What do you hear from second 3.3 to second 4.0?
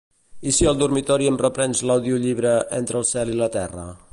i la terra"?